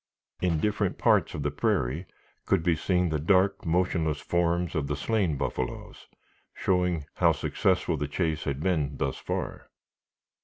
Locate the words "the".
1.43-1.51, 3.09-3.19, 4.87-4.95, 7.97-8.07